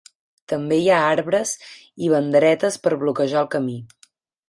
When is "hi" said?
0.85-0.89